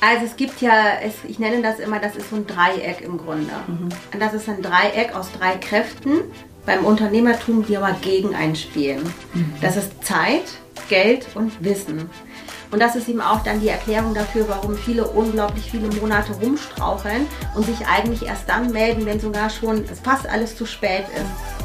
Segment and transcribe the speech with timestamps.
[0.00, 3.18] Also es gibt ja, es, ich nenne das immer, das ist so ein Dreieck im
[3.18, 3.52] Grunde.
[3.66, 3.88] Mhm.
[4.12, 6.20] Und das ist ein Dreieck aus drei Kräften
[6.64, 9.02] beim Unternehmertum, die aber gegen einspielen.
[9.34, 9.52] Mhm.
[9.60, 10.44] Das ist Zeit,
[10.88, 12.08] Geld und Wissen.
[12.70, 17.26] Und das ist eben auch dann die Erklärung dafür, warum viele unglaublich viele Monate rumstraucheln
[17.54, 21.57] und sich eigentlich erst dann melden, wenn sogar schon fast alles zu spät ist.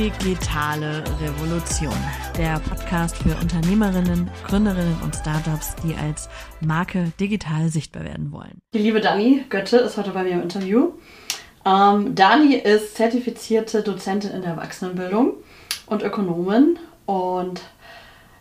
[0.00, 1.92] Digitale Revolution.
[2.38, 6.30] Der Podcast für Unternehmerinnen, Gründerinnen und Startups, die als
[6.62, 8.62] Marke digital sichtbar werden wollen.
[8.72, 10.92] Die liebe Dani Götte ist heute bei mir im Interview.
[11.66, 15.34] Ähm, Dani ist zertifizierte Dozentin in der Erwachsenenbildung
[15.84, 17.60] und Ökonomin und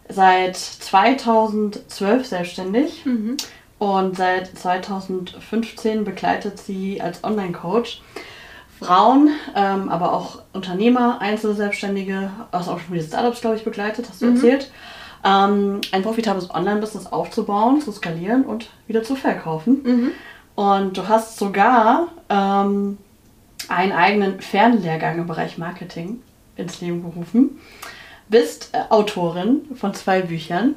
[0.08, 3.36] seit 2012 selbstständig mhm.
[3.80, 8.02] und seit 2015 begleitet sie als Online-Coach
[8.80, 14.22] Frauen, ähm, aber auch Unternehmer, Einzelselbstständige, also auch schon viele Startups, glaube ich, begleitet, hast
[14.22, 14.36] du mhm.
[14.36, 14.72] erzählt,
[15.24, 19.84] ähm, ein profitables Online-Business aufzubauen, zu skalieren und wieder zu verkaufen.
[19.84, 20.12] Mhm.
[20.56, 22.98] Und du hast sogar ähm,
[23.68, 26.22] einen eigenen Fernlehrgang im Bereich Marketing
[26.56, 27.60] ins Leben gerufen
[28.30, 30.76] bist äh, Autorin von zwei Büchern,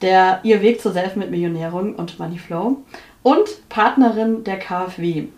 [0.00, 2.78] der Ihr Weg zur Selfmade-Millionärin und Moneyflow
[3.22, 5.28] und Partnerin der KfW.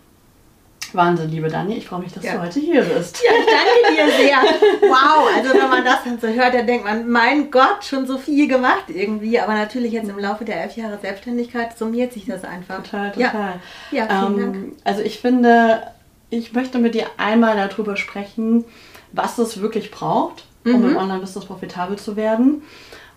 [0.94, 2.34] Wahnsinn, liebe Dani, ich freue mich, dass ja.
[2.34, 3.22] du heute hier bist.
[3.22, 4.38] Ja, ich danke dir sehr.
[4.88, 8.18] Wow, also wenn man das dann so hört, dann denkt man, mein Gott, schon so
[8.18, 9.38] viel gemacht irgendwie.
[9.38, 12.82] Aber natürlich jetzt im Laufe der elf Jahre Selbstständigkeit summiert sich das einfach.
[12.82, 13.60] Total, total.
[13.90, 14.72] Ja, ja vielen ähm, Dank.
[14.84, 15.82] Also ich finde,
[16.30, 18.64] ich möchte mit dir einmal darüber sprechen,
[19.12, 20.90] was es wirklich braucht, um mhm.
[20.90, 22.62] im Online-Business profitabel zu werden.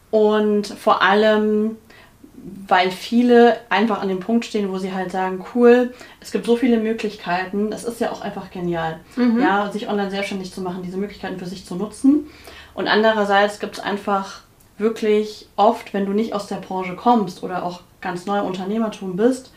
[0.10, 1.78] Und vor allem,
[2.68, 6.56] weil viele einfach an dem Punkt stehen, wo sie halt sagen, cool, es gibt so
[6.56, 9.42] viele Möglichkeiten, das ist ja auch einfach genial, mhm.
[9.42, 12.28] ja, sich online selbstständig zu machen, diese Möglichkeiten für sich zu nutzen.
[12.74, 14.42] Und andererseits gibt es einfach
[14.78, 19.52] wirklich oft, wenn du nicht aus der Branche kommst oder auch ganz neu Unternehmertum bist,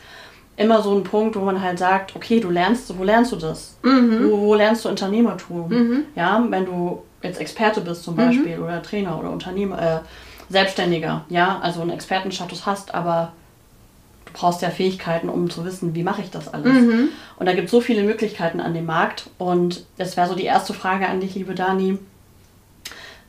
[0.57, 3.77] immer so einen Punkt, wo man halt sagt, okay, du lernst, wo lernst du das?
[3.83, 4.31] Mhm.
[4.31, 5.69] Wo, wo, lernst du Unternehmertum?
[5.69, 6.05] Mhm.
[6.15, 8.65] Ja, wenn du jetzt Experte bist zum Beispiel mhm.
[8.65, 9.99] oder Trainer oder Unternehmer, äh,
[10.49, 13.33] Selbstständiger, ja, also einen Expertenstatus hast, aber
[14.27, 16.73] du brauchst ja Fähigkeiten, um zu wissen, wie mache ich das alles.
[16.73, 17.09] Mhm.
[17.37, 19.31] Und da gibt es so viele Möglichkeiten an dem Markt.
[19.39, 21.99] Und das wäre so die erste Frage an dich, liebe Dani.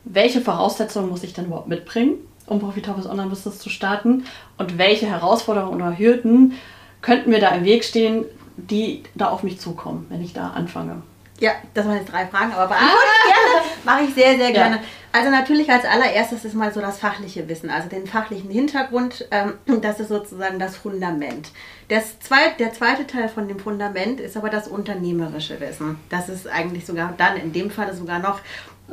[0.04, 2.14] Welche Voraussetzungen muss ich denn überhaupt mitbringen,
[2.46, 4.24] um profitables Online-Business zu starten?
[4.56, 6.54] Und welche Herausforderungen oder Hürden
[7.02, 8.24] könnten mir da im Weg stehen,
[8.56, 11.02] die da auf mich zukommen, wenn ich da anfange?
[11.38, 12.94] Ja, das waren jetzt drei Fragen, aber beantworte
[13.28, 13.66] ich gerne.
[13.84, 14.76] Mache ich sehr, sehr gerne.
[14.76, 14.82] Ja.
[15.16, 19.26] Also natürlich als allererstes ist mal so das fachliche Wissen, also den fachlichen Hintergrund.
[19.30, 21.52] Ähm, das ist sozusagen das Fundament.
[21.88, 25.96] Das zweit, der zweite Teil von dem Fundament ist aber das unternehmerische Wissen.
[26.10, 28.40] Das ist eigentlich sogar dann in dem Fall sogar noch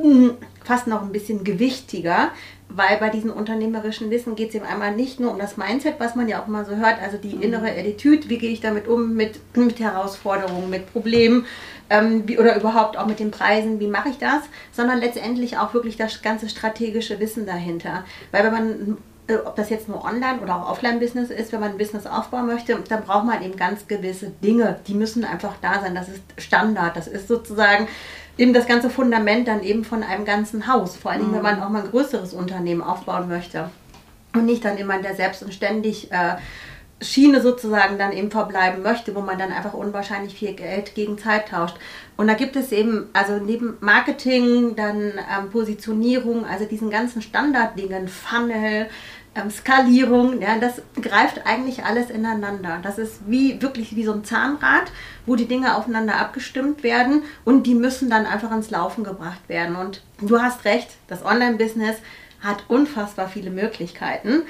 [0.02, 0.30] mm,
[0.64, 2.32] fast noch ein bisschen gewichtiger,
[2.70, 6.16] weil bei diesem unternehmerischen Wissen geht es eben einmal nicht nur um das Mindset, was
[6.16, 7.42] man ja auch mal so hört, also die mhm.
[7.42, 11.46] innere Attitude, wie gehe ich damit um mit, mit Herausforderungen, mit Problemen
[11.90, 15.74] ähm, wie, oder überhaupt auch mit den Preisen, wie mache ich das, sondern letztendlich auch
[15.74, 18.04] wirklich das ganze strategische Wissen dahinter.
[18.32, 21.72] Weil wenn man äh, ob das jetzt nur Online- oder auch Offline-Business ist, wenn man
[21.72, 25.80] ein Business aufbauen möchte, dann braucht man eben ganz gewisse Dinge, die müssen einfach da
[25.80, 25.96] sein.
[25.96, 26.98] Das ist Standard.
[26.98, 27.88] Das ist sozusagen
[28.38, 30.98] eben das ganze Fundament dann eben von einem ganzen Haus.
[30.98, 31.36] Vor allem, mhm.
[31.36, 33.70] wenn man auch mal ein größeres Unternehmen aufbauen möchte.
[34.34, 36.36] Und nicht dann immer der selbst und ständig äh,
[37.04, 41.50] Schiene sozusagen dann eben verbleiben möchte, wo man dann einfach unwahrscheinlich viel Geld gegen Zeit
[41.50, 41.76] tauscht.
[42.18, 48.08] Und da gibt es eben, also neben Marketing, dann ähm, Positionierung, also diesen ganzen Standarddingen,
[48.08, 48.88] Funnel,
[49.36, 52.80] ähm, Skalierung, ja, das greift eigentlich alles ineinander.
[52.84, 54.92] Das ist wie wirklich wie so ein Zahnrad,
[55.26, 59.76] wo die Dinge aufeinander abgestimmt werden und die müssen dann einfach ins Laufen gebracht werden.
[59.76, 61.98] Und du hast recht, das Online-Business
[62.42, 64.44] hat unfassbar viele Möglichkeiten.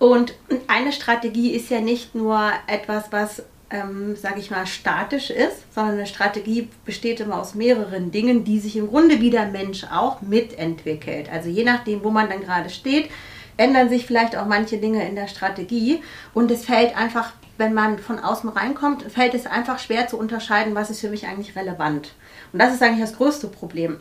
[0.00, 0.32] Und
[0.66, 5.96] eine Strategie ist ja nicht nur etwas, was, ähm, sage ich mal, statisch ist, sondern
[5.96, 10.22] eine Strategie besteht immer aus mehreren Dingen, die sich im Grunde wie der Mensch auch
[10.22, 11.30] mitentwickelt.
[11.30, 13.10] Also je nachdem, wo man dann gerade steht,
[13.58, 16.02] ändern sich vielleicht auch manche Dinge in der Strategie.
[16.32, 20.74] Und es fällt einfach, wenn man von außen reinkommt, fällt es einfach schwer zu unterscheiden,
[20.74, 22.14] was ist für mich eigentlich relevant.
[22.54, 23.98] Und das ist eigentlich das größte Problem.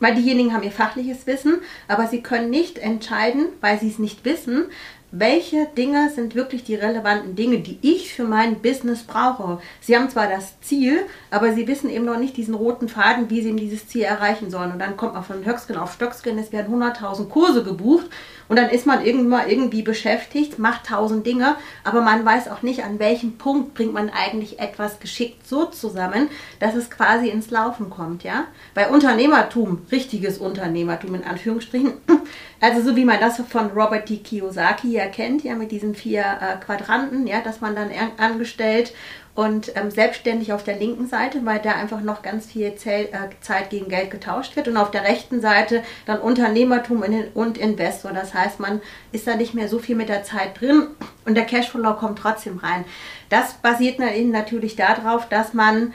[0.00, 4.24] Weil diejenigen haben ihr fachliches Wissen, aber sie können nicht entscheiden, weil sie es nicht
[4.24, 4.64] wissen,
[5.12, 9.60] welche Dinge sind wirklich die relevanten Dinge, die ich für mein Business brauche.
[9.80, 11.00] Sie haben zwar das Ziel,
[11.30, 14.50] aber sie wissen eben noch nicht diesen roten Faden, wie sie eben dieses Ziel erreichen
[14.50, 14.72] sollen.
[14.72, 18.06] Und dann kommt man von Höcksken auf Stöcksken, es werden 100.000 Kurse gebucht
[18.52, 22.84] Und dann ist man irgendwann irgendwie beschäftigt, macht tausend Dinge, aber man weiß auch nicht,
[22.84, 26.28] an welchem Punkt bringt man eigentlich etwas geschickt so zusammen,
[26.60, 28.44] dass es quasi ins Laufen kommt, ja.
[28.74, 31.94] Bei Unternehmertum, richtiges Unternehmertum in Anführungsstrichen,
[32.60, 34.18] also so wie man das von Robert T.
[34.18, 37.88] Kiyosaki ja kennt, ja, mit diesen vier äh, Quadranten, ja, dass man dann
[38.18, 38.92] angestellt
[39.34, 43.30] und ähm, selbstständig auf der linken Seite, weil da einfach noch ganz viel Zell, äh,
[43.40, 47.02] Zeit gegen Geld getauscht wird und auf der rechten Seite dann Unternehmertum
[47.34, 48.12] und Investor.
[48.12, 50.88] Das heißt, man ist da nicht mehr so viel mit der Zeit drin
[51.24, 52.84] und der Cashflow kommt trotzdem rein.
[53.30, 55.94] Das basiert natürlich darauf, dass man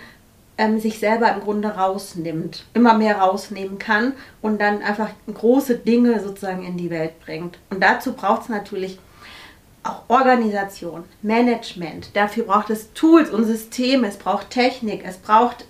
[0.58, 6.20] ähm, sich selber im Grunde rausnimmt, immer mehr rausnehmen kann und dann einfach große Dinge
[6.20, 7.60] sozusagen in die Welt bringt.
[7.70, 8.98] Und dazu braucht es natürlich
[9.90, 12.16] auch Organisation, Management.
[12.16, 15.66] Dafür braucht es Tools und Systeme, es braucht Technik, es braucht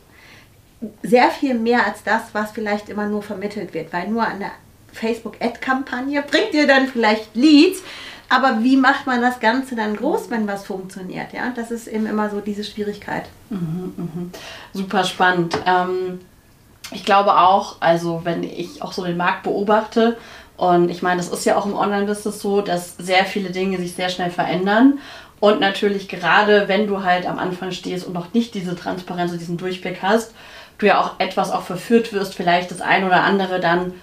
[1.03, 4.51] sehr viel mehr als das, was vielleicht immer nur vermittelt wird, weil nur eine
[4.93, 7.81] Facebook-Ad-Kampagne bringt dir dann vielleicht Leads,
[8.29, 11.33] aber wie macht man das Ganze dann groß, wenn was funktioniert?
[11.33, 13.23] Ja, das ist eben immer so diese Schwierigkeit.
[13.49, 14.39] Mhm, mh.
[14.73, 15.57] Super spannend.
[15.65, 16.19] Ähm,
[16.91, 20.17] ich glaube auch, also wenn ich auch so den Markt beobachte
[20.57, 23.93] und ich meine, das ist ja auch im Online-Business so, dass sehr viele Dinge sich
[23.93, 24.99] sehr schnell verändern.
[25.39, 29.39] Und natürlich gerade, wenn du halt am Anfang stehst und noch nicht diese Transparenz und
[29.39, 30.33] diesen Durchblick hast,
[30.79, 33.93] du ja auch etwas auch verführt wirst, vielleicht das ein oder andere dann,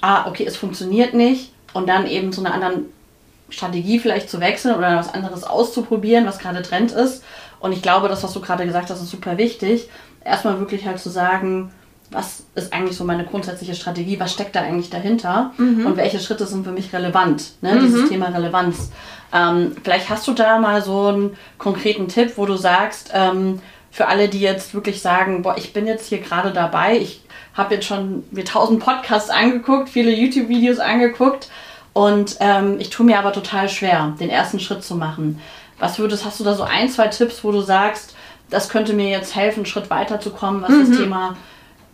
[0.00, 2.86] ah, okay, es funktioniert nicht und dann eben zu einer anderen
[3.48, 7.22] Strategie vielleicht zu wechseln oder was anderes auszuprobieren, was gerade Trend ist.
[7.60, 9.88] Und ich glaube, das, was du gerade gesagt hast, ist super wichtig.
[10.24, 11.72] Erstmal wirklich halt zu sagen,
[12.10, 15.86] was ist eigentlich so meine grundsätzliche Strategie, was steckt da eigentlich dahinter mhm.
[15.86, 17.74] und welche Schritte sind für mich relevant, ne?
[17.74, 17.80] Mhm.
[17.80, 18.90] dieses Thema Relevanz.
[19.32, 23.60] Ähm, vielleicht hast du da mal so einen konkreten Tipp, wo du sagst, ähm,
[23.92, 27.22] für alle, die jetzt wirklich sagen, boah, ich bin jetzt hier gerade dabei, ich
[27.54, 31.48] habe jetzt schon mir tausend Podcasts angeguckt, viele YouTube-Videos angeguckt
[31.92, 35.40] und ähm, ich tue mir aber total schwer, den ersten Schritt zu machen.
[35.78, 38.14] Was würdest, hast du da so ein, zwei Tipps, wo du sagst,
[38.48, 40.90] das könnte mir jetzt helfen, einen Schritt weiterzukommen, was mhm.
[40.90, 41.36] das Thema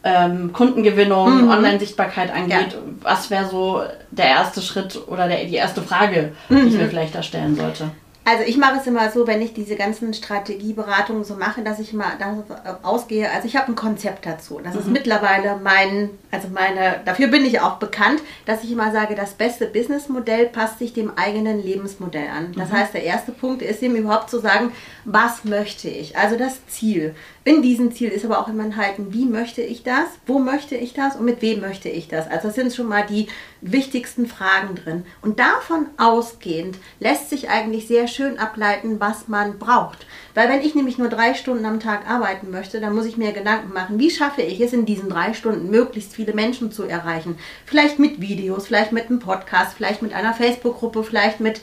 [0.06, 1.50] ähm, Kundengewinnung, mhm.
[1.50, 2.78] Online-Sichtbarkeit angeht, ja.
[3.02, 3.82] was wäre so
[4.12, 6.62] der erste Schritt oder der, die erste Frage, mhm.
[6.62, 6.90] die ich mir mhm.
[6.90, 7.90] vielleicht da stellen sollte?
[8.28, 11.92] Also ich mache es immer so, wenn ich diese ganzen Strategieberatungen so mache, dass ich
[11.92, 12.42] immer davon
[12.82, 14.60] ausgehe, also ich habe ein Konzept dazu.
[14.64, 14.80] Das mhm.
[14.80, 19.34] ist mittlerweile mein, also meine, dafür bin ich auch bekannt, dass ich immer sage, das
[19.34, 22.52] beste Businessmodell passt sich dem eigenen Lebensmodell an.
[22.56, 22.78] Das mhm.
[22.78, 24.72] heißt, der erste Punkt ist eben überhaupt zu sagen,
[25.04, 26.18] was möchte ich?
[26.18, 27.14] Also das Ziel.
[27.46, 30.94] In diesem Ziel ist aber auch immer enthalten, wie möchte ich das, wo möchte ich
[30.94, 32.28] das und mit wem möchte ich das.
[32.28, 33.28] Also das sind schon mal die
[33.60, 35.06] wichtigsten Fragen drin.
[35.22, 40.08] Und davon ausgehend lässt sich eigentlich sehr schön ableiten, was man braucht.
[40.34, 43.30] Weil wenn ich nämlich nur drei Stunden am Tag arbeiten möchte, dann muss ich mir
[43.30, 47.38] Gedanken machen, wie schaffe ich es in diesen drei Stunden möglichst viele Menschen zu erreichen.
[47.64, 51.60] Vielleicht mit Videos, vielleicht mit einem Podcast, vielleicht mit einer Facebook-Gruppe, vielleicht mit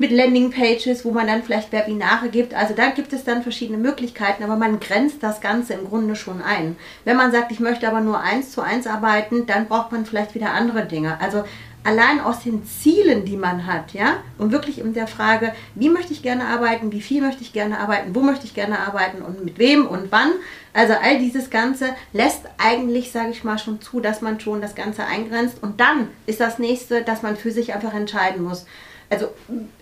[0.00, 2.54] mit Landingpages, wo man dann vielleicht Webinare gibt.
[2.54, 6.40] Also da gibt es dann verschiedene Möglichkeiten, aber man grenzt das Ganze im Grunde schon
[6.40, 6.76] ein.
[7.04, 10.34] Wenn man sagt, ich möchte aber nur eins zu eins arbeiten, dann braucht man vielleicht
[10.34, 11.20] wieder andere Dinge.
[11.20, 11.44] Also
[11.84, 16.14] allein aus den Zielen, die man hat, ja, und wirklich in der Frage, wie möchte
[16.14, 19.44] ich gerne arbeiten, wie viel möchte ich gerne arbeiten, wo möchte ich gerne arbeiten und
[19.44, 20.30] mit wem und wann.
[20.72, 24.74] Also all dieses Ganze lässt eigentlich, sage ich mal, schon zu, dass man schon das
[24.74, 25.62] Ganze eingrenzt.
[25.62, 28.64] Und dann ist das nächste, dass man für sich einfach entscheiden muss
[29.10, 29.28] also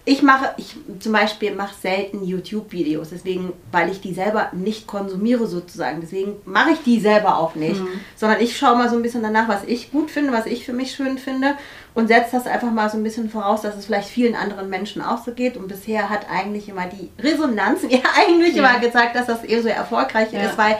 [0.07, 5.47] ich mache, ich zum Beispiel mache selten YouTube-Videos, deswegen, weil ich die selber nicht konsumiere
[5.47, 6.01] sozusagen.
[6.01, 8.01] Deswegen mache ich die selber auch nicht, mhm.
[8.17, 10.73] sondern ich schaue mal so ein bisschen danach, was ich gut finde, was ich für
[10.73, 11.59] mich schön finde
[11.95, 15.03] und setze das einfach mal so ein bisschen voraus, dass es vielleicht vielen anderen Menschen
[15.03, 15.59] auch so geht.
[15.59, 18.67] Und bisher hat eigentlich immer die Resonanz ja eigentlich ja.
[18.67, 20.45] immer gesagt, dass das eher so erfolgreich ja.
[20.45, 20.79] ist, weil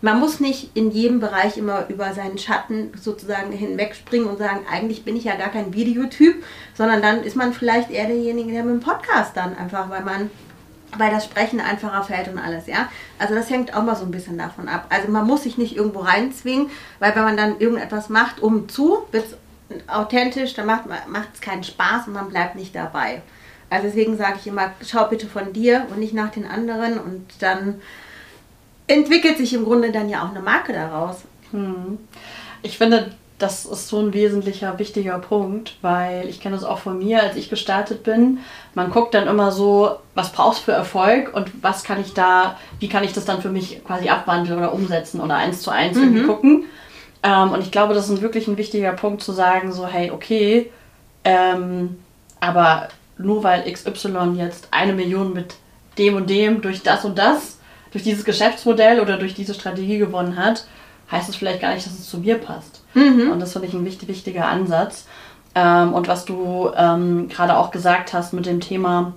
[0.00, 5.04] man muss nicht in jedem Bereich immer über seinen Schatten sozusagen hinwegspringen und sagen, eigentlich
[5.04, 8.74] bin ich ja gar kein Videotyp, sondern dann ist man vielleicht eher derjenige, der mit
[8.74, 10.30] dem Podcast dann einfach, weil man
[10.96, 12.88] weil das Sprechen einfacher fällt und alles, ja.
[13.18, 14.86] Also das hängt auch mal so ein bisschen davon ab.
[14.88, 19.06] Also man muss sich nicht irgendwo reinzwingen, weil wenn man dann irgendetwas macht, um zu,
[19.12, 19.36] wird es
[19.86, 23.20] authentisch, dann macht es keinen Spaß und man bleibt nicht dabei.
[23.68, 27.26] Also deswegen sage ich immer, schau bitte von dir und nicht nach den anderen und
[27.40, 27.82] dann
[28.88, 31.18] entwickelt sich im Grunde dann ja auch eine Marke daraus.
[31.52, 31.98] Hm.
[32.62, 36.98] Ich finde, das ist so ein wesentlicher, wichtiger Punkt, weil ich kenne das auch von
[36.98, 38.38] mir, als ich gestartet bin.
[38.74, 42.58] Man guckt dann immer so, was brauchst du für Erfolg und was kann ich da,
[42.80, 45.96] wie kann ich das dann für mich quasi abwandeln oder umsetzen oder eins zu eins
[45.96, 46.02] mhm.
[46.02, 46.64] irgendwie gucken.
[47.22, 50.72] Ähm, und ich glaube, das ist wirklich ein wichtiger Punkt zu sagen, so, hey, okay,
[51.24, 51.98] ähm,
[52.40, 55.54] aber nur weil XY jetzt eine Million mit
[55.96, 57.57] dem und dem durch das und das
[57.90, 60.66] durch dieses Geschäftsmodell oder durch diese Strategie gewonnen hat,
[61.10, 62.82] heißt es vielleicht gar nicht, dass es zu mir passt.
[62.94, 63.30] Mhm.
[63.32, 65.06] Und das finde ich ein wichtig, wichtiger Ansatz.
[65.54, 69.14] Ähm, und was du ähm, gerade auch gesagt hast mit dem Thema,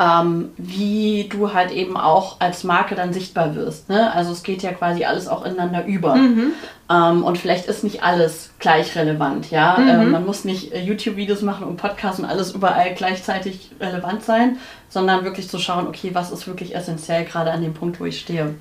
[0.00, 3.90] ähm, wie du halt eben auch als Marke dann sichtbar wirst.
[3.90, 4.10] Ne?
[4.14, 6.14] Also es geht ja quasi alles auch ineinander über.
[6.14, 6.52] Mhm.
[6.90, 9.50] Ähm, und vielleicht ist nicht alles gleich relevant.
[9.50, 9.76] Ja?
[9.78, 9.88] Mhm.
[9.88, 14.56] Ähm, man muss nicht äh, YouTube-Videos machen und Podcasts und alles überall gleichzeitig relevant sein,
[14.88, 18.20] sondern wirklich zu schauen, okay, was ist wirklich essentiell gerade an dem Punkt, wo ich
[18.20, 18.54] stehe.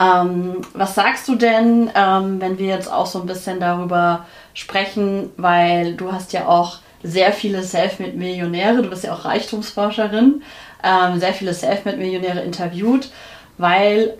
[0.00, 4.24] Ähm, was sagst du denn, ähm, wenn wir jetzt auch so ein bisschen darüber
[4.54, 10.42] sprechen, weil du hast ja auch sehr viele Selfmade-Millionäre, du bist ja auch Reichtumsforscherin,
[10.82, 13.10] ähm, sehr viele Selfmade-Millionäre interviewt,
[13.58, 14.14] weil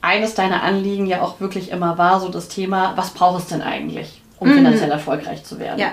[0.00, 3.62] eines deiner Anliegen ja auch wirklich immer war, so das Thema, was braucht es denn
[3.62, 4.54] eigentlich, um mhm.
[4.54, 5.78] finanziell erfolgreich zu werden?
[5.78, 5.92] Ja.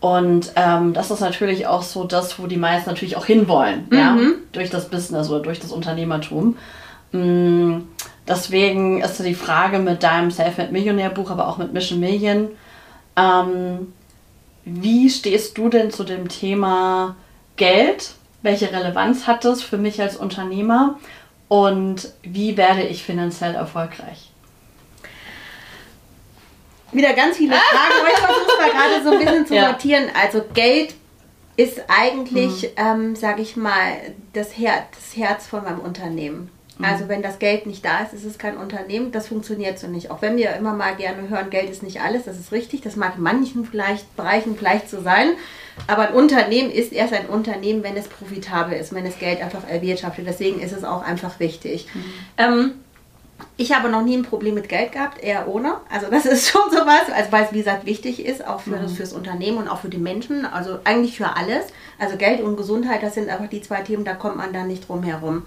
[0.00, 3.96] Und ähm, das ist natürlich auch so das, wo die meisten natürlich auch hinwollen, mhm.
[3.96, 4.16] ja,
[4.52, 6.56] durch das Business oder durch das Unternehmertum.
[7.12, 7.88] Mhm.
[8.28, 12.48] Deswegen ist die Frage mit deinem Selfmade-Millionär-Buch, aber auch mit Mission Million,
[13.16, 13.92] ähm,
[14.70, 17.16] wie stehst du denn zu dem Thema
[17.56, 18.12] Geld?
[18.42, 20.98] Welche Relevanz hat das für mich als Unternehmer?
[21.48, 24.30] Und wie werde ich finanziell erfolgreich?
[26.92, 29.68] Wieder ganz viele Fragen, aber ich versuche mal gerade so ein bisschen zu ja.
[29.68, 30.04] sortieren.
[30.14, 30.94] Also Geld
[31.56, 32.68] ist eigentlich, mhm.
[32.76, 36.50] ähm, sage ich mal, das, Her das Herz von meinem Unternehmen.
[36.78, 36.84] Mhm.
[36.84, 39.12] Also wenn das Geld nicht da ist, ist es kein Unternehmen.
[39.12, 40.10] Das funktioniert so nicht.
[40.10, 42.80] Auch wenn wir immer mal gerne hören, Geld ist nicht alles, das ist richtig.
[42.80, 45.32] Das mag in manchen vielleicht Bereichen vielleicht so sein.
[45.86, 49.68] Aber ein Unternehmen ist erst ein Unternehmen, wenn es profitabel ist, wenn es Geld einfach
[49.68, 50.26] erwirtschaftet.
[50.26, 51.86] Deswegen ist es auch einfach wichtig.
[51.94, 52.04] Mhm.
[52.36, 52.70] Ähm,
[53.56, 55.74] ich habe noch nie ein Problem mit Geld gehabt, eher ohne.
[55.90, 58.82] Also das ist schon sowas, also weil es wie gesagt wichtig ist, auch für mhm.
[58.82, 61.66] das fürs Unternehmen und auch für die Menschen, also eigentlich für alles.
[61.98, 64.88] Also Geld und Gesundheit, das sind einfach die zwei Themen, da kommt man dann nicht
[64.88, 65.42] drum herum.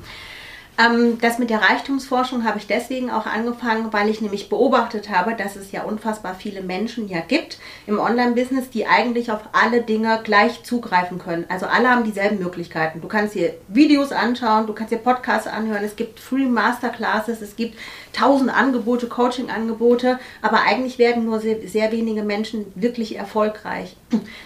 [0.78, 5.36] Ähm, das mit der Reichtumsforschung habe ich deswegen auch angefangen, weil ich nämlich beobachtet habe,
[5.36, 10.22] dass es ja unfassbar viele Menschen ja gibt im Online-Business, die eigentlich auf alle Dinge
[10.24, 11.46] gleich zugreifen können.
[11.50, 13.02] Also alle haben dieselben Möglichkeiten.
[13.02, 17.56] Du kannst dir Videos anschauen, du kannst dir Podcasts anhören, es gibt Free Masterclasses, es
[17.56, 17.78] gibt
[18.14, 23.96] tausend Angebote, Coaching-Angebote, aber eigentlich werden nur sehr, sehr wenige Menschen wirklich erfolgreich.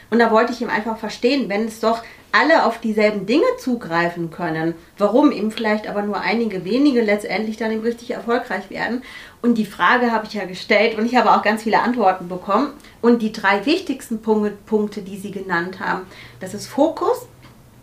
[0.10, 2.02] Und da wollte ich ihm einfach verstehen, wenn es doch
[2.36, 7.72] alle auf dieselben Dinge zugreifen können, warum eben vielleicht aber nur einige wenige letztendlich dann
[7.72, 9.04] eben richtig erfolgreich werden.
[9.42, 12.74] Und die Frage habe ich ja gestellt und ich habe auch ganz viele Antworten bekommen.
[13.02, 16.02] Und die drei wichtigsten Punkte, die Sie genannt haben,
[16.42, 17.28] das ist Fokus,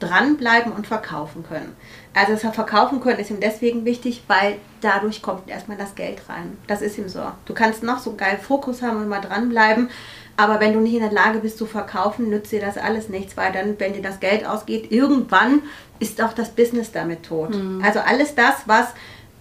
[0.01, 1.75] dranbleiben und verkaufen können.
[2.15, 6.59] Also das Verkaufen können ist ihm deswegen wichtig, weil dadurch kommt erstmal das Geld rein.
[6.67, 7.21] Das ist ihm so.
[7.47, 9.89] Du kannst noch so geil Fokus haben und mal dranbleiben.
[10.37, 13.37] Aber wenn du nicht in der Lage bist zu verkaufen, nützt dir das alles nichts,
[13.37, 15.63] weil dann, wenn dir das Geld ausgeht, irgendwann
[16.01, 17.55] ist auch das Business damit tot.
[17.55, 17.83] Mhm.
[17.85, 18.87] Also alles das, was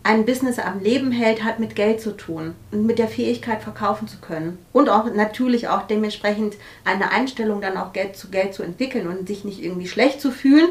[0.03, 4.07] ein Business am Leben hält, hat mit Geld zu tun und mit der Fähigkeit verkaufen
[4.07, 4.57] zu können.
[4.73, 9.27] Und auch natürlich auch dementsprechend eine Einstellung dann auch Geld zu Geld zu entwickeln und
[9.27, 10.69] sich nicht irgendwie schlecht zu fühlen,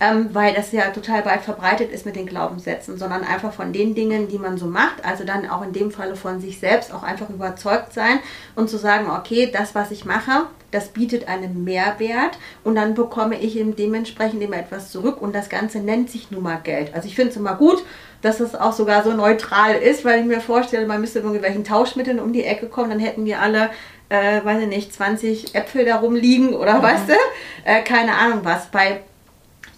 [0.00, 3.94] ähm, weil das ja total weit verbreitet ist mit den Glaubenssätzen, sondern einfach von den
[3.94, 7.02] Dingen, die man so macht, also dann auch in dem Falle von sich selbst auch
[7.02, 8.20] einfach überzeugt sein
[8.54, 13.40] und zu sagen, okay, das, was ich mache, das bietet einen Mehrwert und dann bekomme
[13.40, 16.94] ich eben dementsprechend immer etwas zurück und das Ganze nennt sich nun mal Geld.
[16.94, 17.82] Also ich finde es immer gut,
[18.20, 21.64] dass es auch sogar so neutral ist, weil ich mir vorstelle, man müsste mit irgendwelchen
[21.64, 23.70] Tauschmitteln um die Ecke kommen, dann hätten wir alle,
[24.10, 26.82] äh, weiß ich nicht, 20 Äpfel da rumliegen oder mhm.
[26.82, 27.14] weißt du,
[27.64, 28.66] äh, keine Ahnung was.
[28.66, 29.00] Bei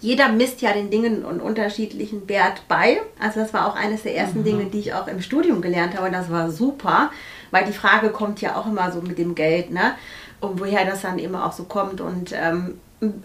[0.01, 2.99] jeder misst ja den Dingen einen unterschiedlichen Wert bei.
[3.19, 4.43] Also das war auch eines der ersten mhm.
[4.43, 6.09] Dinge, die ich auch im Studium gelernt habe.
[6.09, 7.11] Das war super,
[7.51, 9.93] weil die Frage kommt ja auch immer so mit dem Geld, ne?
[10.39, 12.01] Und woher das dann immer auch so kommt.
[12.01, 12.79] Und ähm,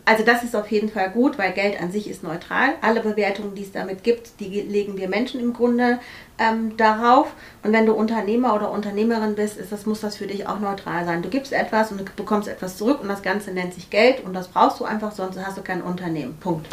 [0.06, 2.70] also das ist auf jeden Fall gut, weil Geld an sich ist neutral.
[2.80, 5.98] Alle Bewertungen, die es damit gibt, die legen wir Menschen im Grunde
[6.38, 7.34] ähm, darauf.
[7.62, 11.04] Und wenn du Unternehmer oder Unternehmerin bist, ist das, muss das für dich auch neutral
[11.04, 11.20] sein.
[11.20, 14.32] Du gibst etwas und du bekommst etwas zurück und das Ganze nennt sich Geld und
[14.32, 16.38] das brauchst du einfach, sonst hast du kein Unternehmen.
[16.40, 16.66] Punkt.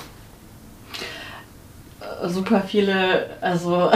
[1.99, 3.91] Äh, super viele, also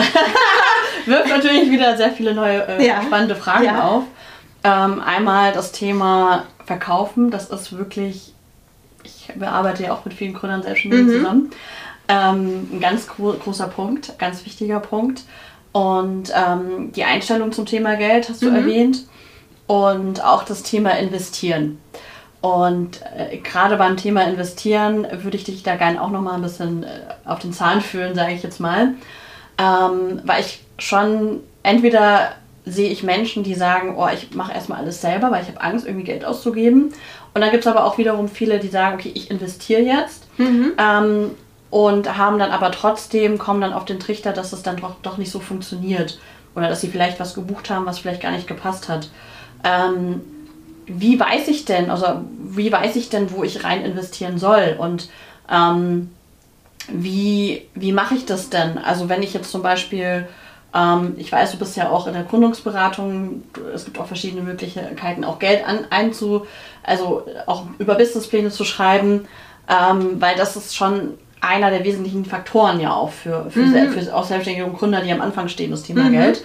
[1.06, 3.02] wirft natürlich wieder sehr viele neue äh, ja.
[3.04, 3.84] spannende Fragen ja.
[3.84, 4.04] auf.
[4.66, 8.34] Ähm, einmal das Thema Verkaufen, das ist wirklich
[9.36, 11.12] ich arbeite ja auch mit vielen Gründern selbstständig mhm.
[11.12, 11.50] zusammen.
[12.08, 15.24] Ähm, ein ganz gro großer Punkt, ganz wichtiger Punkt.
[15.72, 18.56] Und ähm, die Einstellung zum Thema Geld hast du mhm.
[18.56, 19.06] erwähnt.
[19.68, 21.80] Und auch das Thema Investieren.
[22.40, 26.84] Und äh, gerade beim Thema Investieren würde ich dich da gerne auch nochmal ein bisschen
[26.84, 26.88] äh,
[27.26, 28.94] auf den Zahn fühlen, sage ich jetzt mal.
[29.58, 32.32] Ähm, weil ich schon entweder
[32.64, 35.86] sehe ich Menschen, die sagen, oh, ich mache erstmal alles selber, weil ich habe Angst,
[35.86, 36.94] irgendwie Geld auszugeben.
[37.38, 40.26] Und dann gibt es aber auch wiederum viele, die sagen, okay, ich investiere jetzt.
[40.40, 40.72] Mhm.
[40.80, 41.32] Ähm,
[41.70, 45.20] und haben dann aber trotzdem, kommen dann auf den Trichter, dass es dann doch, doch
[45.20, 46.18] nicht so funktioniert.
[46.56, 49.12] Oder dass sie vielleicht was gebucht haben, was vielleicht gar nicht gepasst hat.
[49.64, 50.22] Ähm,
[50.88, 52.08] wie weiß ich denn, also
[52.40, 55.08] wie weiß ich denn, wo ich rein investieren soll und
[55.48, 56.10] ähm,
[56.92, 58.80] wie, wie mache ich das denn?
[58.80, 60.28] Also wenn ich jetzt zum Beispiel,
[61.18, 63.44] ich weiß, du bist ja auch in der Gründungsberatung,
[63.74, 66.46] es gibt auch verschiedene Möglichkeiten, auch Geld an, einzu,
[66.84, 69.28] also auch über Businesspläne zu schreiben,
[69.68, 73.92] ähm, weil das ist schon einer der wesentlichen Faktoren ja auch für, für, mhm.
[73.92, 76.12] für auch Selbstständige und Gründer, die am Anfang stehen, das Thema mhm.
[76.12, 76.44] Geld.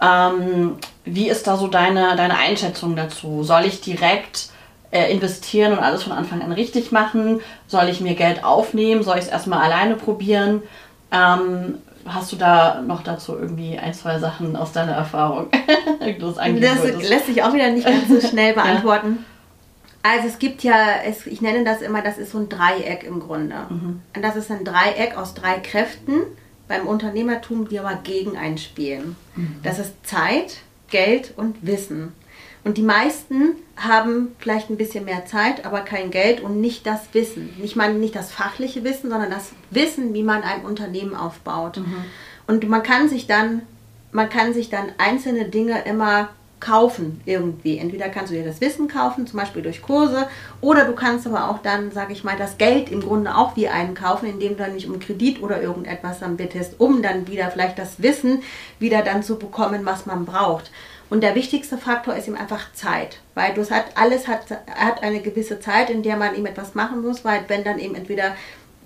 [0.00, 3.42] Ähm, wie ist da so deine, deine Einschätzung dazu?
[3.42, 4.50] Soll ich direkt
[4.90, 7.40] äh, investieren und alles von Anfang an richtig machen?
[7.66, 9.02] Soll ich mir Geld aufnehmen?
[9.02, 10.62] Soll ich es erstmal alleine probieren?
[11.10, 11.78] Ähm,
[12.14, 15.48] hast du da noch dazu irgendwie ein, zwei Sachen aus deiner Erfahrung?
[16.20, 19.18] das, das lässt sich auch wieder nicht ganz so schnell beantworten.
[19.18, 19.24] ja.
[20.02, 23.20] Also es gibt ja, es, ich nenne das immer, das ist so ein Dreieck im
[23.20, 23.56] Grunde.
[23.68, 24.00] Mhm.
[24.14, 26.22] Und das ist ein Dreieck aus drei Kräften
[26.68, 29.16] beim Unternehmertum, die aber gegen einspielen.
[29.34, 29.56] Mhm.
[29.62, 32.12] Das ist Zeit, Geld und Wissen.
[32.64, 37.08] Und die meisten haben vielleicht ein bisschen mehr Zeit, aber kein Geld und nicht das
[37.12, 37.54] Wissen.
[37.62, 41.78] Ich meine nicht das fachliche Wissen, sondern das Wissen, wie man ein Unternehmen aufbaut.
[41.78, 42.04] Mhm.
[42.46, 43.62] Und man kann sich dann,
[44.12, 47.78] man kann sich dann einzelne Dinge immer kaufen irgendwie.
[47.78, 50.28] Entweder kannst du dir das Wissen kaufen, zum Beispiel durch Kurse,
[50.60, 53.68] oder du kannst aber auch dann, sage ich mal, das Geld im Grunde auch wie
[53.68, 57.50] einen kaufen, indem du dann nicht um Kredit oder irgendetwas dann bittest, um dann wieder
[57.50, 58.42] vielleicht das Wissen
[58.78, 60.70] wieder dann zu bekommen, was man braucht.
[61.10, 65.20] Und der wichtigste Faktor ist ihm einfach Zeit, weil du hat alles hat, hat eine
[65.20, 68.34] gewisse Zeit, in der man ihm etwas machen muss, weil wenn dann eben entweder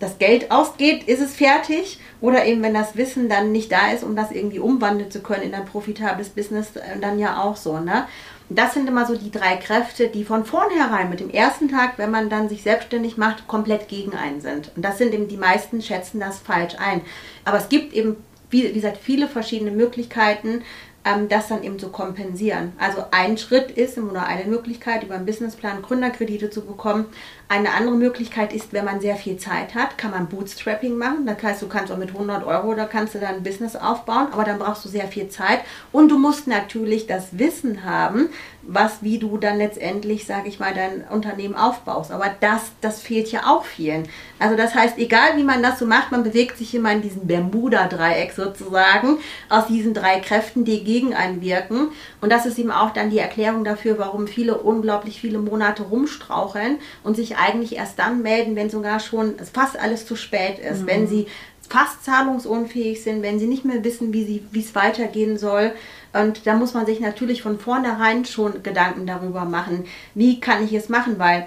[0.03, 1.99] das Geld ausgeht, ist es fertig.
[2.21, 5.43] Oder eben, wenn das Wissen dann nicht da ist, um das irgendwie umwandeln zu können
[5.43, 7.79] in ein profitables Business, äh, dann ja auch so.
[7.79, 8.07] Ne?
[8.51, 12.11] Das sind immer so die drei Kräfte, die von vornherein mit dem ersten Tag, wenn
[12.11, 14.73] man dann sich selbstständig macht, komplett gegen einen sind.
[14.77, 17.01] Und das sind eben die meisten schätzen das falsch ein.
[17.45, 18.17] Aber es gibt eben,
[18.51, 20.63] wie gesagt, viele verschiedene Möglichkeiten,
[21.05, 22.73] ähm, das dann eben zu kompensieren.
[22.79, 27.07] Also ein Schritt ist oder eine Möglichkeit, über einen Businessplan Gründerkredite zu bekommen.
[27.49, 31.27] Eine andere Möglichkeit ist, wenn man sehr viel Zeit hat, kann man Bootstrapping machen.
[31.27, 34.29] Das heißt, du kannst auch mit 100 Euro, da kannst du dann ein Business aufbauen,
[34.33, 38.31] aber dann brauchst du sehr viel Zeit und du musst natürlich das Wissen haben,
[38.63, 42.13] was, wie du dann letztendlich, sage ich mal, dein Unternehmen aufbaust.
[42.13, 44.09] Aber das, das fehlt ja auch vielen.
[44.39, 47.27] Also das heißt, egal wie man das so macht, man bewegt sich immer in diesem
[47.27, 49.19] Bermuda-Dreieck sozusagen,
[49.49, 51.89] aus diesen drei Kräften, die gegen einen wirken.
[52.21, 56.79] Und das ist eben auch dann die Erklärung dafür, warum viele unglaublich viele Monate rumstraucheln
[57.03, 60.87] und sich eigentlich erst dann melden, wenn sogar schon fast alles zu spät ist, mhm.
[60.87, 61.27] wenn sie
[61.71, 65.73] fast zahlungsunfähig sind, wenn sie nicht mehr wissen, wie, es weitergehen soll.
[66.13, 70.75] Und da muss man sich natürlich von vornherein schon Gedanken darüber machen, wie kann ich
[70.75, 71.47] es machen, weil,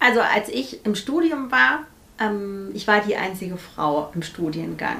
[0.00, 1.84] also als ich im Studium war,
[2.18, 4.98] ähm, ich war die einzige Frau im Studiengang.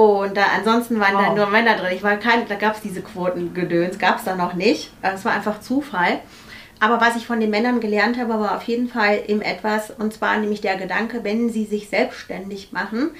[0.00, 1.26] Und da, ansonsten waren wow.
[1.26, 1.92] da nur Männer drin.
[1.94, 4.90] Ich war kein, da gab es diese Quotengedöns, gab es da noch nicht.
[5.02, 6.20] Es war einfach Zufall.
[6.78, 10.14] Aber was ich von den Männern gelernt habe, war auf jeden Fall eben etwas, und
[10.14, 13.10] zwar nämlich der Gedanke, wenn sie sich selbstständig machen,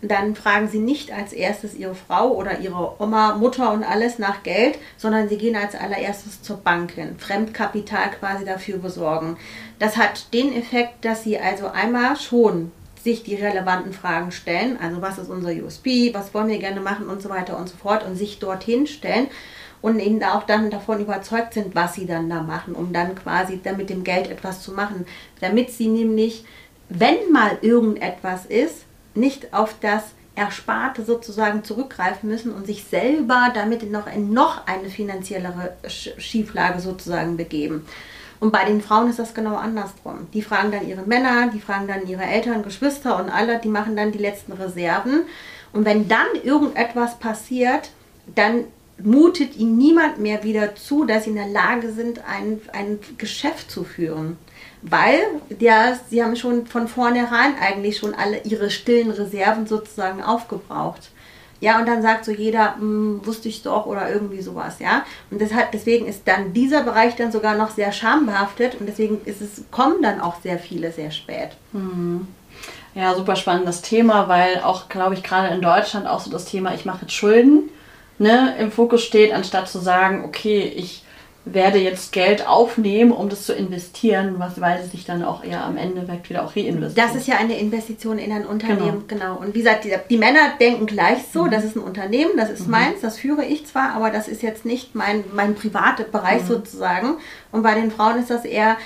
[0.00, 4.44] dann fragen sie nicht als erstes ihre Frau oder ihre Oma, Mutter und alles nach
[4.44, 9.38] Geld, sondern sie gehen als allererstes zur Bank hin, Fremdkapital quasi dafür besorgen.
[9.80, 12.70] Das hat den Effekt, dass sie also einmal schon
[13.02, 17.08] sich die relevanten Fragen stellen, also was ist unser USB, was wollen wir gerne machen?
[17.08, 18.04] Und so weiter und so fort.
[18.04, 19.28] Und sich dorthin stellen
[19.80, 23.60] und eben auch dann davon überzeugt sind, was sie dann da machen, um dann quasi
[23.62, 25.06] dann mit dem Geld etwas zu machen,
[25.40, 26.44] damit sie nämlich,
[26.88, 28.84] wenn mal irgendetwas ist,
[29.14, 30.02] nicht auf das
[30.34, 37.36] Ersparte sozusagen zurückgreifen müssen und sich selber damit noch in noch eine finanziellere Schieflage sozusagen
[37.36, 37.84] begeben.
[38.40, 40.28] Und bei den Frauen ist das genau andersrum.
[40.32, 43.96] Die fragen dann ihre Männer, die fragen dann ihre Eltern, Geschwister und alle, die machen
[43.96, 45.22] dann die letzten Reserven.
[45.72, 47.90] Und wenn dann irgendetwas passiert,
[48.34, 48.64] dann
[49.02, 53.70] mutet ihnen niemand mehr wieder zu, dass sie in der Lage sind, ein, ein Geschäft
[53.70, 54.36] zu führen.
[54.82, 55.20] Weil
[55.58, 61.10] ja, sie haben schon von vornherein eigentlich schon alle ihre stillen Reserven sozusagen aufgebraucht.
[61.60, 65.04] Ja, und dann sagt so jeder, hm, wusste ich doch oder irgendwie sowas, ja.
[65.30, 69.40] Und deshalb, deswegen ist dann dieser Bereich dann sogar noch sehr schambehaftet und deswegen ist
[69.40, 71.50] es, kommen dann auch sehr viele sehr spät.
[71.72, 72.28] Mhm.
[72.94, 76.74] Ja, super spannendes Thema, weil auch, glaube ich, gerade in Deutschland auch so das Thema,
[76.74, 77.70] ich mache jetzt Schulden
[78.18, 81.02] ne, im Fokus steht, anstatt zu sagen, okay, ich
[81.54, 85.64] werde jetzt Geld aufnehmen, um das zu investieren, was weil es sich dann auch eher
[85.64, 86.96] am Ende wieder auch reinvestiert.
[86.96, 89.36] Das ist ja eine Investition in ein Unternehmen, genau.
[89.36, 89.36] genau.
[89.36, 91.50] Und wie gesagt, die, die, Männer denken gleich so, mhm.
[91.50, 92.72] das ist ein Unternehmen, das ist mhm.
[92.72, 96.48] meins, das führe ich zwar, aber das ist jetzt nicht mein, mein privater Bereich mhm.
[96.48, 97.16] sozusagen.
[97.52, 98.76] Und bei den Frauen ist das eher,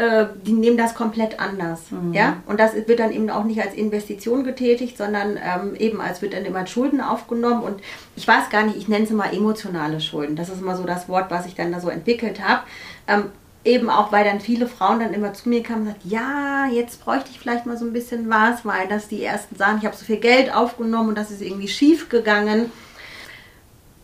[0.00, 1.90] äh, die nehmen das komplett anders.
[1.90, 2.14] Mhm.
[2.14, 2.38] Ja?
[2.46, 6.32] Und das wird dann eben auch nicht als Investition getätigt, sondern ähm, eben als wird
[6.32, 7.62] dann immer Schulden aufgenommen.
[7.62, 7.82] Und
[8.16, 10.36] ich weiß gar nicht, ich nenne es immer emotionale Schulden.
[10.36, 12.62] Das ist immer so das Wort, was ich dann da so entwickelt habe.
[13.08, 13.24] Ähm,
[13.62, 17.04] eben auch, weil dann viele Frauen dann immer zu mir kamen und sagten, ja, jetzt
[17.04, 19.96] bräuchte ich vielleicht mal so ein bisschen was, weil das die ersten sagen, ich habe
[19.96, 22.72] so viel Geld aufgenommen und das ist irgendwie schief gegangen.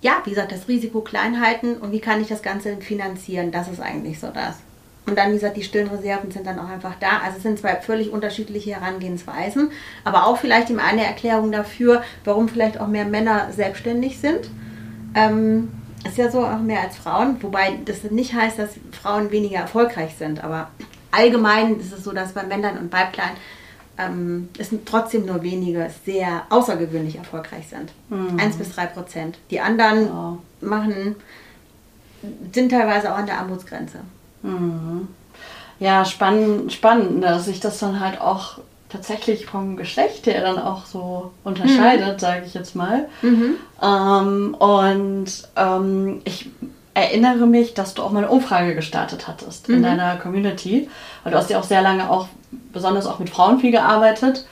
[0.02, 3.68] Ja, wie gesagt, das Risiko klein halten und wie kann ich das Ganze finanzieren, das
[3.68, 4.58] ist eigentlich so das.
[5.06, 7.20] Und dann, wie gesagt, die stillen Reserven sind dann auch einfach da.
[7.24, 9.70] Also es sind zwei völlig unterschiedliche Herangehensweisen,
[10.04, 14.50] aber auch vielleicht eben eine Erklärung dafür, warum vielleicht auch mehr Männer selbstständig sind.
[15.14, 15.68] Ähm,
[16.04, 20.14] ist ja so auch mehr als Frauen, wobei das nicht heißt, dass Frauen weniger erfolgreich
[20.18, 20.70] sind, aber
[21.10, 23.30] allgemein ist es so, dass bei Männern und Weiblein
[23.98, 27.92] ähm, es trotzdem nur wenige sehr außergewöhnlich erfolgreich sind.
[28.10, 28.38] Mhm.
[28.38, 29.38] 1 bis 3 Prozent.
[29.50, 30.38] Die anderen oh.
[30.60, 31.16] machen,
[32.52, 34.00] sind teilweise auch an der Armutsgrenze.
[34.46, 35.08] Mhm.
[35.78, 40.86] Ja, spannend, spannend, dass sich das dann halt auch tatsächlich vom Geschlecht her dann auch
[40.86, 42.18] so unterscheidet, mhm.
[42.18, 43.08] sage ich jetzt mal.
[43.22, 43.56] Mhm.
[43.82, 46.48] Ähm, und ähm, ich
[46.94, 49.76] erinnere mich, dass du auch mal eine Umfrage gestartet hattest mhm.
[49.76, 50.88] in deiner Community,
[51.22, 52.28] weil du hast ja auch sehr lange auch,
[52.72, 54.46] besonders auch mit Frauen viel gearbeitet.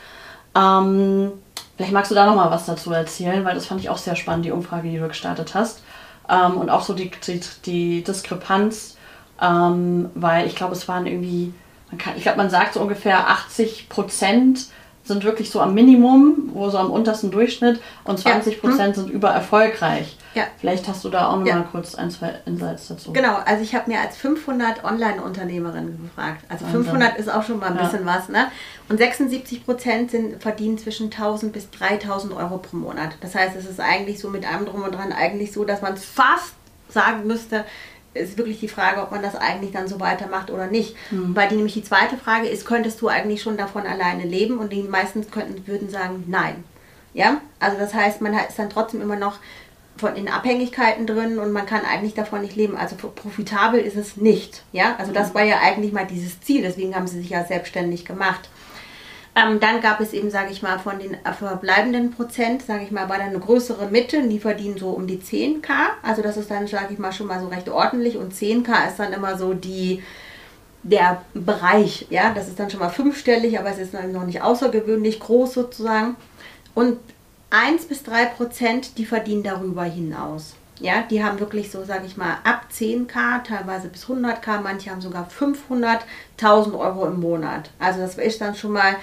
[0.54, 1.32] Ähm,
[1.76, 4.16] vielleicht magst du da noch mal was dazu erzählen, weil das fand ich auch sehr
[4.16, 5.82] spannend, die Umfrage, die du gestartet hast.
[6.28, 8.93] Ähm, und auch so die, die, die Diskrepanz,
[9.40, 11.52] ähm, weil ich glaube, es waren irgendwie
[11.94, 14.66] man kann, ich glaube, man sagt so ungefähr 80 Prozent
[15.04, 18.86] sind wirklich so am Minimum, wo so am untersten Durchschnitt und 20 Prozent ja.
[18.86, 18.94] hm.
[18.94, 20.16] sind übererfolgreich.
[20.34, 20.44] Ja.
[20.58, 21.56] Vielleicht hast du da auch noch ja.
[21.56, 23.12] mal kurz ein, zwei Insights dazu.
[23.12, 26.44] Genau, also ich habe mir als 500 Online-Unternehmerinnen gefragt.
[26.48, 28.46] Also 500 ist auch schon mal ein bisschen was, ne?
[28.88, 33.10] Und 76 Prozent verdienen zwischen 1000 bis 3000 Euro pro Monat.
[33.20, 35.92] Das heißt, es ist eigentlich so mit allem drum und dran eigentlich so, dass man
[35.92, 36.54] es fast
[36.88, 37.64] sagen müsste,
[38.14, 40.96] ist wirklich die Frage, ob man das eigentlich dann so weitermacht oder nicht.
[41.10, 41.34] Mhm.
[41.34, 44.58] Weil die nämlich die zweite Frage ist, könntest du eigentlich schon davon alleine leben?
[44.58, 46.64] Und die meisten könnten, würden sagen, nein.
[47.12, 49.38] Ja, also das heißt, man ist dann trotzdem immer noch
[49.96, 52.76] von in Abhängigkeiten drin und man kann eigentlich davon nicht leben.
[52.76, 54.64] Also profitabel ist es nicht.
[54.72, 55.34] Ja, also das mhm.
[55.34, 56.62] war ja eigentlich mal dieses Ziel.
[56.62, 58.48] Deswegen haben sie sich ja selbstständig gemacht.
[59.36, 63.08] Ähm, dann gab es eben, sage ich mal, von den verbleibenden Prozent, sage ich mal,
[63.08, 65.70] war dann eine größere Mitte, die verdienen so um die 10k.
[66.02, 68.98] Also das ist dann, sage ich mal, schon mal so recht ordentlich und 10k ist
[68.98, 70.02] dann immer so die
[70.84, 74.42] der Bereich, ja, das ist dann schon mal fünfstellig, aber es ist dann noch nicht
[74.42, 76.16] außergewöhnlich groß sozusagen.
[76.74, 76.98] Und
[77.50, 80.54] 1 bis 3 Prozent, die verdienen darüber hinaus.
[80.80, 85.00] Ja, die haben wirklich so, sage ich mal, ab 10k, teilweise bis 100k, manche haben
[85.00, 87.70] sogar 500.000 Euro im Monat.
[87.78, 88.96] Also das ist dann schon mal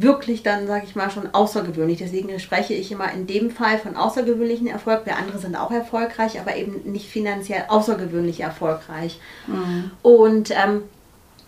[0.00, 1.98] wirklich dann, sage ich mal, schon außergewöhnlich.
[1.98, 5.06] Deswegen spreche ich immer in dem Fall von außergewöhnlichen Erfolg.
[5.06, 9.20] Wir andere sind auch erfolgreich, aber eben nicht finanziell außergewöhnlich erfolgreich.
[9.46, 9.90] Mhm.
[10.02, 10.82] Und ähm,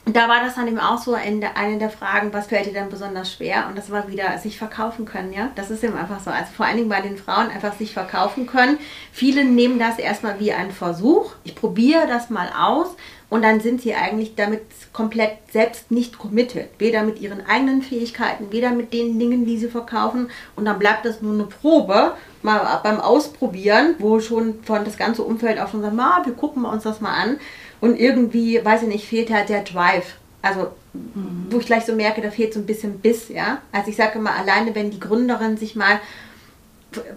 [0.06, 2.88] da war das dann eben auch so der, eine der Fragen, was fällt dir dann
[2.88, 3.66] besonders schwer?
[3.68, 5.50] Und das war wieder sich verkaufen können, ja.
[5.54, 6.30] Das ist eben einfach so.
[6.30, 8.78] Also vor allen Dingen bei den Frauen einfach sich verkaufen können.
[9.12, 11.34] Viele nehmen das erstmal wie einen Versuch.
[11.44, 12.96] Ich probiere das mal aus
[13.30, 14.62] und dann sind sie eigentlich damit
[14.92, 16.68] komplett selbst nicht committed.
[16.78, 20.30] Weder mit ihren eigenen Fähigkeiten, weder mit den Dingen, die sie verkaufen.
[20.56, 25.22] Und dann bleibt das nur eine Probe, mal beim Ausprobieren, wo schon von das ganze
[25.22, 27.38] Umfeld auch schon sagt, ah, wir gucken uns das mal an.
[27.80, 30.16] Und irgendwie, weiß ich nicht, fehlt halt der Drive.
[30.42, 31.46] Also, mhm.
[31.50, 33.58] wo ich gleich so merke, da fehlt so ein bisschen Biss, ja.
[33.70, 36.00] Also ich sage immer, alleine wenn die Gründerin sich mal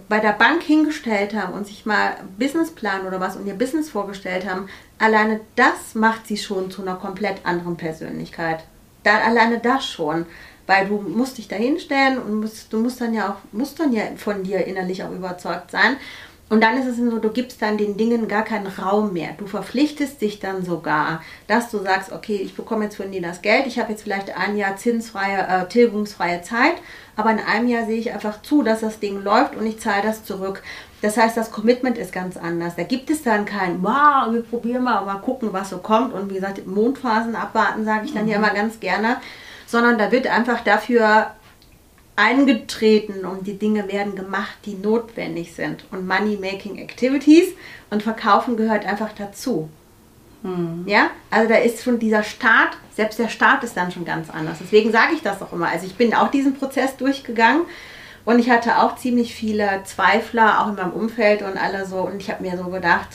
[0.07, 4.47] bei der Bank hingestellt haben und sich mal Businessplan oder was und ihr Business vorgestellt
[4.49, 8.63] haben, alleine das macht sie schon zu einer komplett anderen Persönlichkeit.
[9.03, 10.25] Da, alleine das schon.
[10.65, 13.91] Weil du musst dich da hinstellen und musst, du musst dann ja auch, musst dann
[13.91, 15.97] ja von dir innerlich auch überzeugt sein.
[16.49, 19.29] Und dann ist es so, du gibst dann den Dingen gar keinen Raum mehr.
[19.37, 23.41] Du verpflichtest dich dann sogar, dass du sagst, okay, ich bekomme jetzt von dir das
[23.41, 26.75] Geld, ich habe jetzt vielleicht ein Jahr zinsfreie, äh, tilgungsfreie Zeit,
[27.15, 30.03] aber in einem Jahr sehe ich einfach zu, dass das Ding läuft und ich zahle
[30.03, 30.63] das zurück.
[31.01, 32.75] Das heißt, das Commitment ist ganz anders.
[32.75, 36.13] Da gibt es dann kein, wow, wir probieren mal, mal gucken, was so kommt.
[36.13, 38.29] Und wie gesagt, Mondphasen abwarten, sage ich dann mhm.
[38.29, 39.17] ja immer ganz gerne.
[39.67, 41.31] Sondern da wird einfach dafür
[42.15, 45.85] eingetreten und die Dinge werden gemacht, die notwendig sind.
[45.91, 47.49] Und Money-Making Activities
[47.89, 49.69] und Verkaufen gehört einfach dazu.
[50.43, 50.83] Hm.
[50.85, 54.57] Ja, also da ist schon dieser Start, selbst der Start ist dann schon ganz anders.
[54.61, 55.69] Deswegen sage ich das auch immer.
[55.69, 57.63] Also ich bin auch diesen Prozess durchgegangen
[58.25, 61.97] und ich hatte auch ziemlich viele Zweifler, auch in meinem Umfeld und alle so.
[61.97, 63.09] Und ich habe mir so gedacht,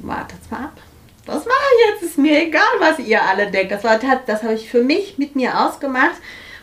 [0.00, 0.80] wartet mal ab.
[1.26, 2.10] Was mache ich jetzt?
[2.10, 3.70] Ist mir egal, was ihr alle denkt.
[3.70, 6.16] Das, das habe ich für mich mit mir ausgemacht.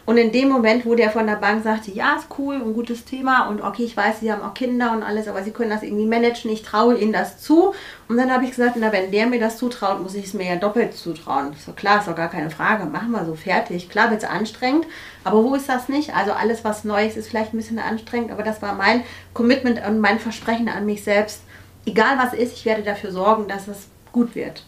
[0.05, 3.05] Und in dem Moment, wo der von der Bank sagte, ja, ist cool, ein gutes
[3.05, 5.81] Thema und okay, ich weiß, sie haben auch Kinder und alles, aber sie können das
[5.81, 7.73] irgendwie managen, ich traue ihnen das zu.
[8.07, 10.45] Und dann habe ich gesagt, na, wenn der mir das zutraut, muss ich es mir
[10.45, 11.53] ja doppelt zutrauen.
[11.65, 13.89] So klar, ist doch gar keine Frage, machen wir so fertig.
[13.89, 14.85] Klar wird es anstrengend,
[15.23, 16.15] aber wo ist das nicht?
[16.15, 19.99] Also alles, was Neues ist vielleicht ein bisschen anstrengend, aber das war mein Commitment und
[19.99, 21.41] mein Versprechen an mich selbst.
[21.87, 24.63] Egal was ist, ich werde dafür sorgen, dass es gut wird.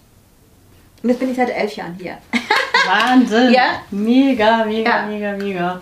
[1.04, 2.18] Und jetzt bin ich seit elf Jahren hier.
[2.88, 3.54] Wahnsinn!
[3.54, 3.82] ja?
[3.92, 5.06] Mega, mega, ja.
[5.06, 5.82] mega, mega.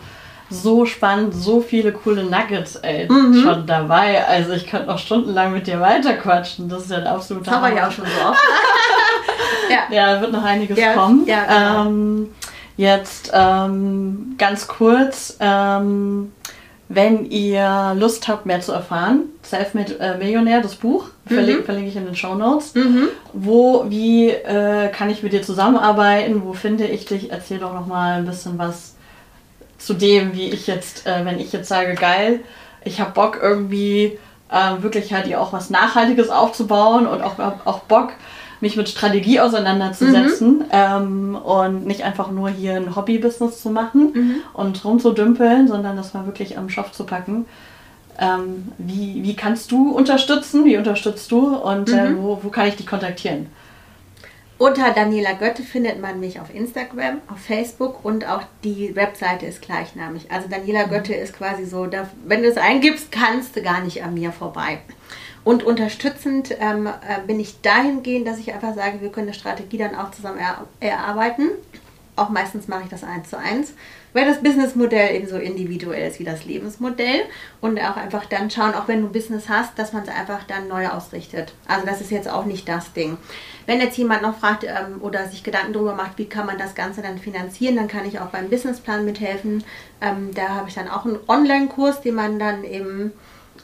[0.50, 3.42] So spannend, so viele coole Nuggets ey, mhm.
[3.42, 4.26] schon dabei.
[4.28, 6.70] Also ich könnte noch stundenlang mit dir weiterquatschen.
[6.70, 8.40] Das ist ja ein absoluter Das haben wir ja auch schon so oft.
[9.70, 9.96] ja.
[9.96, 11.26] ja, wird noch einiges ja, kommen.
[11.26, 11.86] Ja, genau.
[11.86, 12.30] ähm,
[12.78, 15.36] jetzt ähm, ganz kurz.
[15.40, 16.32] Ähm,
[16.88, 21.66] wenn ihr Lust habt, mehr zu erfahren, Selfmade äh, Millionär, das Buch, verlinke, mhm.
[21.66, 22.76] verlinke ich in den Show Notes.
[22.76, 23.08] Mhm.
[23.34, 26.44] Wo, wie äh, kann ich mit dir zusammenarbeiten?
[26.44, 27.32] Wo finde ich dich?
[27.32, 28.96] Erzähl doch noch mal ein bisschen was
[29.78, 32.42] zu dem, wie ich jetzt, äh, wenn ich jetzt sage, geil,
[32.84, 34.20] ich habe Bock irgendwie
[34.52, 38.14] äh, wirklich halt hier auch was Nachhaltiges aufzubauen und auch, auch Bock,
[38.62, 40.66] mich mit Strategie auseinanderzusetzen mhm.
[40.72, 44.36] ähm, und nicht einfach nur hier ein Hobby-Business zu machen mhm.
[44.54, 47.46] und rumzudümpeln, sondern das mal wirklich am Schopf zu packen.
[48.18, 50.66] Ähm, wie, wie kannst du unterstützen?
[50.66, 51.56] Wie unterstützt du?
[51.56, 52.24] Und äh, mhm.
[52.24, 53.48] wo, wo kann ich dich kontaktieren?
[54.58, 59.62] Unter Daniela Götte findet man mich auf Instagram, auf Facebook und auch die Webseite ist
[59.62, 60.32] gleichnamig.
[60.32, 60.92] Also Daniela mhm.
[60.92, 64.32] Götte ist quasi so, da, wenn du es eingibst, kannst du gar nicht an mir
[64.32, 64.80] vorbei.
[65.46, 69.78] Und unterstützend ähm, äh, bin ich dahingehend, dass ich einfach sage, wir können eine Strategie
[69.78, 71.50] dann auch zusammen er erarbeiten.
[72.16, 73.74] Auch meistens mache ich das eins zu eins,
[74.14, 77.22] weil das Businessmodell ebenso individuell ist wie das Lebensmodell.
[77.62, 80.68] Und auch einfach dann schauen, auch wenn du Business hast, dass man es einfach dann
[80.68, 81.54] neu ausrichtet.
[81.68, 83.18] Also das ist jetzt auch nicht das Ding.
[83.68, 86.74] Wenn jetzt jemand noch fragt ähm, oder sich Gedanken darüber macht, wie kann man das
[86.74, 89.64] Ganze dann finanzieren, dann kann ich auch beim Businessplan mithelfen.
[90.02, 93.12] Ähm, da habe ich dann auch einen Online-Kurs, den man dann eben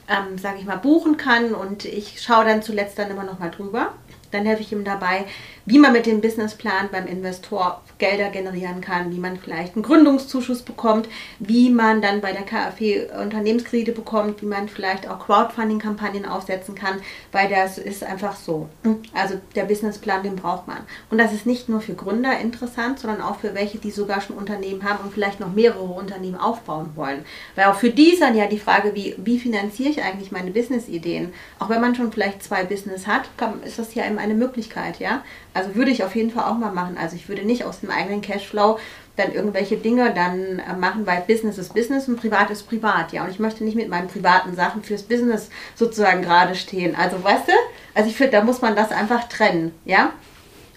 [0.08, 3.50] ähm, sage ich mal, buchen kann und ich schaue dann zuletzt dann immer noch mal
[3.50, 3.92] drüber.
[4.32, 5.24] Dann helfe ich ihm dabei,
[5.64, 10.62] wie man mit dem Businessplan beim Investor Gelder generieren kann, wie man vielleicht einen Gründungszuschuss
[10.62, 16.74] bekommt, wie man dann bei der KfW Unternehmenskredite bekommt, wie man vielleicht auch Crowdfunding-Kampagnen aufsetzen
[16.74, 18.68] kann, weil das ist einfach so.
[19.14, 20.78] Also der Businessplan, den braucht man.
[21.10, 24.36] Und das ist nicht nur für Gründer interessant, sondern auch für welche, die sogar schon
[24.36, 27.24] Unternehmen haben und vielleicht noch mehrere Unternehmen aufbauen wollen.
[27.54, 30.50] Weil auch für die ist dann ja die Frage, wie, wie finanziere ich eigentlich meine
[30.50, 31.32] Business-Ideen?
[31.60, 33.28] Auch wenn man schon vielleicht zwei Business hat,
[33.64, 35.22] ist das ja eben eine Möglichkeit, ja.
[35.54, 36.96] Also würde ich auf jeden Fall auch mal machen.
[36.98, 38.78] Also ich würde nicht aus dem eigenen Cashflow
[39.16, 43.24] dann irgendwelche Dinge dann äh, machen, weil Business ist Business und Privat ist Privat, ja.
[43.24, 46.96] Und ich möchte nicht mit meinen privaten Sachen fürs Business sozusagen gerade stehen.
[46.96, 47.52] Also weißt du,
[47.94, 50.12] also ich finde, da muss man das einfach trennen, ja.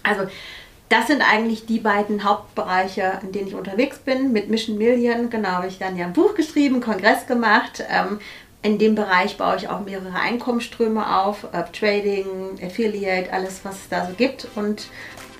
[0.02, 0.26] Also
[0.88, 4.32] das sind eigentlich die beiden Hauptbereiche, in denen ich unterwegs bin.
[4.32, 7.82] Mit Mission Million, genau, habe ich dann ja ein Buch geschrieben, Kongress gemacht.
[7.90, 8.20] Ähm,
[8.62, 11.46] in dem Bereich baue ich auch mehrere Einkommensströme auf,
[11.78, 14.48] Trading, Affiliate, alles, was es da so gibt.
[14.56, 14.88] Und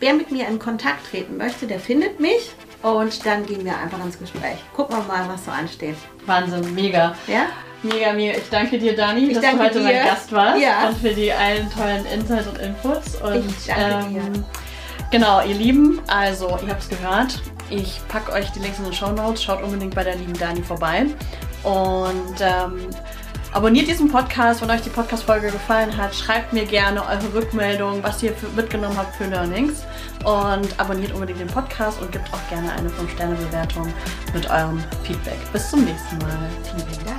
[0.00, 2.52] wer mit mir in Kontakt treten möchte, der findet mich
[2.82, 4.58] und dann gehen wir einfach ins Gespräch.
[4.74, 5.96] Gucken wir mal, was so ansteht.
[6.26, 7.14] Wahnsinn, mega.
[7.26, 7.46] Ja?
[7.82, 8.38] Mega, mega.
[8.38, 9.84] Ich danke dir, Dani, ich dass du heute dir.
[9.84, 10.88] mein Gast warst ja.
[10.88, 13.20] und für die allen tollen Insights und Inputs.
[13.20, 14.44] Und, ich danke ähm, dir.
[15.10, 17.40] Genau, ihr Lieben, also ihr habt es gehört.
[17.70, 19.42] Ich packe euch die Links in den Show Notes.
[19.42, 21.06] Schaut unbedingt bei der lieben Dani vorbei.
[21.66, 22.90] Und ähm,
[23.52, 26.14] abonniert diesen Podcast, wenn euch die Podcast-Folge gefallen hat.
[26.14, 29.84] Schreibt mir gerne eure Rückmeldung, was ihr für, mitgenommen habt für Learnings.
[30.24, 33.92] Und abonniert unbedingt den Podcast und gebt auch gerne eine 5-Sterne-Bewertung
[34.32, 35.38] mit eurem Feedback.
[35.52, 36.38] Bis zum nächsten Mal.
[36.62, 37.15] Vielen Dank.